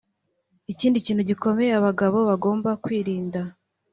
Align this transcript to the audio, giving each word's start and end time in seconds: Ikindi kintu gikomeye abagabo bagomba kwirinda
Ikindi 0.71 0.97
kintu 1.05 1.21
gikomeye 1.29 1.71
abagabo 1.79 2.17
bagomba 2.29 2.69
kwirinda 2.83 3.41